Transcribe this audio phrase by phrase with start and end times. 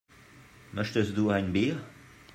[0.71, 1.79] Möchtest du ein Bier?